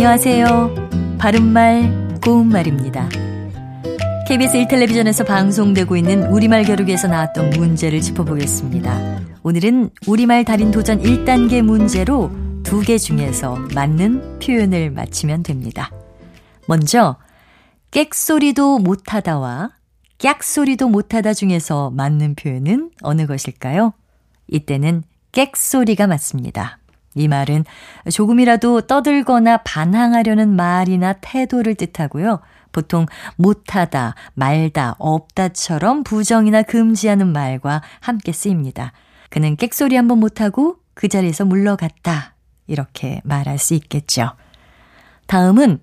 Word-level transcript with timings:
안녕하세요. 0.00 1.18
바른말, 1.18 2.20
고운말입니다. 2.24 3.08
KBS 4.28 4.58
1텔레비전에서 4.58 5.26
방송되고 5.26 5.96
있는 5.96 6.30
우리말 6.30 6.62
겨루기에서 6.62 7.08
나왔던 7.08 7.50
문제를 7.58 8.00
짚어보겠습니다. 8.00 9.18
오늘은 9.42 9.90
우리말 10.06 10.44
달인 10.44 10.70
도전 10.70 11.02
1단계 11.02 11.62
문제로 11.62 12.30
두 12.62 12.80
개 12.82 12.96
중에서 12.96 13.56
맞는 13.74 14.38
표현을 14.38 14.92
맞히면 14.92 15.42
됩니다. 15.42 15.90
먼저, 16.68 17.16
객소리도 17.90 18.78
못하다와 18.78 19.72
깍소리도 20.20 20.90
못하다 20.90 21.34
중에서 21.34 21.90
맞는 21.90 22.36
표현은 22.36 22.92
어느 23.02 23.26
것일까요? 23.26 23.94
이때는 24.46 25.02
객소리가 25.32 26.06
맞습니다. 26.06 26.77
이 27.14 27.28
말은 27.28 27.64
조금이라도 28.12 28.82
떠들거나 28.82 29.58
반항하려는 29.58 30.54
말이나 30.54 31.14
태도를 31.14 31.74
뜻하고요. 31.74 32.40
보통 32.72 33.06
못하다, 33.36 34.14
말다, 34.34 34.94
없다처럼 34.98 36.04
부정이나 36.04 36.62
금지하는 36.62 37.26
말과 37.32 37.82
함께 38.00 38.32
쓰입니다. 38.32 38.92
그는 39.30 39.56
객소리 39.56 39.96
한번 39.96 40.18
못하고 40.18 40.76
그 40.94 41.08
자리에서 41.08 41.44
물러갔다. 41.44 42.34
이렇게 42.66 43.20
말할 43.24 43.58
수 43.58 43.74
있겠죠. 43.74 44.32
다음은 45.26 45.80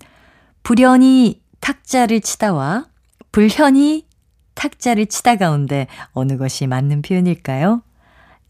불현이 0.64 1.42
탁자를 1.60 2.22
치다와 2.22 2.86
불현이 3.32 4.06
탁자를 4.54 5.08
치다 5.08 5.36
가운데 5.36 5.88
어느 6.14 6.38
것이 6.38 6.68
맞는 6.68 7.02
표현일까요? 7.02 7.82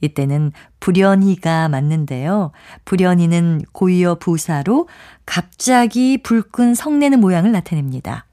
이때는 0.01 0.51
불연희가 0.79 1.69
맞는데요. 1.69 2.51
불연희는 2.85 3.63
고유어 3.71 4.15
부사로 4.15 4.87
갑자기 5.25 6.17
불끈 6.21 6.75
성내는 6.75 7.19
모양을 7.19 7.51
나타냅니다. 7.51 8.25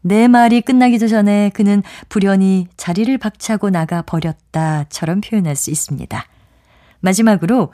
내 0.00 0.26
말이 0.26 0.60
끝나기도 0.60 1.06
전에 1.06 1.50
그는 1.54 1.82
불연히 2.08 2.66
자리를 2.76 3.16
박차고 3.18 3.70
나가 3.70 4.02
버렸다처럼 4.02 5.20
표현할 5.20 5.54
수 5.54 5.70
있습니다. 5.70 6.24
마지막으로 7.00 7.72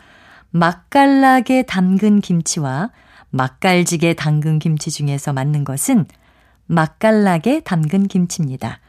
맛깔나게 0.50 1.62
담근 1.62 2.20
김치와 2.20 2.90
맛깔지게 3.30 4.14
담근 4.14 4.58
김치 4.58 4.90
중에서 4.90 5.32
맞는 5.32 5.64
것은 5.64 6.06
맛깔나게 6.66 7.60
담근 7.60 8.08
김치입니다. 8.08 8.80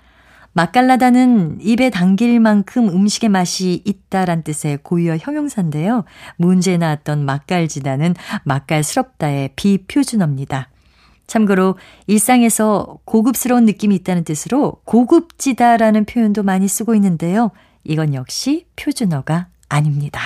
맛깔나다는 0.53 1.59
입에 1.61 1.89
당길 1.89 2.39
만큼 2.39 2.89
음식의 2.89 3.29
맛이 3.29 3.81
있다란 3.85 4.43
뜻의 4.43 4.79
고유어 4.83 5.17
형용사인데요. 5.17 6.05
문제에 6.37 6.77
나왔던 6.77 7.25
맛깔지다는 7.25 8.15
맛깔스럽다의 8.43 9.51
비표준어입니다. 9.55 10.69
참고로 11.27 11.75
일상에서 12.07 12.97
고급스러운 13.05 13.65
느낌이 13.65 13.95
있다는 13.95 14.23
뜻으로 14.23 14.81
고급지다라는 14.85 16.05
표현도 16.05 16.43
많이 16.43 16.67
쓰고 16.67 16.95
있는데요. 16.95 17.51
이건 17.83 18.13
역시 18.15 18.65
표준어가 18.75 19.47
아닙니다. 19.69 20.19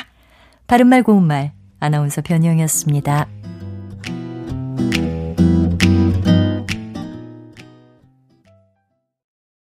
바른말 0.67 1.03
고운말 1.03 1.51
아나운서 1.79 2.21
변희영이었습니다. 2.21 3.42